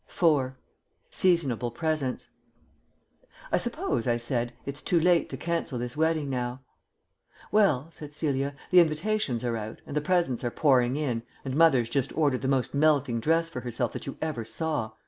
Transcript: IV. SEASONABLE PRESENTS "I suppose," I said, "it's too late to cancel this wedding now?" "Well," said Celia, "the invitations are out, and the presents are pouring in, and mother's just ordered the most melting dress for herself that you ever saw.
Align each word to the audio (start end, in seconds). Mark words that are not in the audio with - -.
IV. 0.09 0.53
SEASONABLE 1.11 1.69
PRESENTS 1.69 2.29
"I 3.51 3.57
suppose," 3.59 4.07
I 4.07 4.17
said, 4.17 4.51
"it's 4.65 4.81
too 4.81 4.99
late 4.99 5.29
to 5.29 5.37
cancel 5.37 5.77
this 5.77 5.95
wedding 5.95 6.27
now?" 6.27 6.61
"Well," 7.51 7.87
said 7.91 8.15
Celia, 8.15 8.55
"the 8.71 8.79
invitations 8.79 9.43
are 9.43 9.55
out, 9.57 9.83
and 9.85 9.95
the 9.95 10.01
presents 10.01 10.43
are 10.43 10.49
pouring 10.49 10.95
in, 10.95 11.21
and 11.45 11.55
mother's 11.55 11.87
just 11.87 12.11
ordered 12.17 12.41
the 12.41 12.47
most 12.47 12.73
melting 12.73 13.19
dress 13.19 13.47
for 13.47 13.61
herself 13.61 13.91
that 13.91 14.07
you 14.07 14.17
ever 14.23 14.43
saw. 14.43 14.93